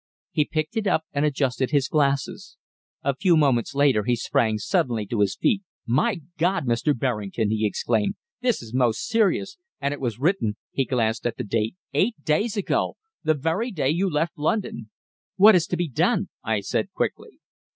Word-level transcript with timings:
He 0.31 0.45
picked 0.51 0.75
it 0.77 0.87
up 0.87 1.03
and 1.13 1.25
adjusted 1.25 1.69
his 1.69 1.87
glasses. 1.87 2.57
A 3.03 3.15
few 3.15 3.37
moments 3.37 3.75
later 3.75 4.03
he 4.03 4.15
sprang 4.15 4.57
suddenly 4.57 5.05
to 5.05 5.19
his 5.19 5.35
feet. 5.35 5.61
"My 5.85 6.21
God! 6.39 6.65
Mr. 6.65 6.97
Berrington!" 6.97 7.51
he 7.51 7.67
exclaimed, 7.67 8.15
"this 8.41 8.63
is 8.63 8.73
most 8.73 9.07
serious! 9.07 9.57
And 9.79 9.93
it 9.93 9.99
was 10.01 10.17
written" 10.19 10.57
he 10.71 10.85
glanced 10.85 11.27
at 11.27 11.37
the 11.37 11.43
date 11.43 11.75
"eight 11.93 12.15
days 12.23 12.57
ago 12.57 12.97
the 13.23 13.35
very 13.35 13.69
day 13.69 13.91
you 13.91 14.09
left 14.09 14.39
London." 14.39 14.89
"What 15.35 15.53
is 15.53 15.67
to 15.67 15.77
be 15.77 15.87
done?" 15.87 16.29
I 16.43 16.61
said 16.61 16.91
quickly. 16.93 17.37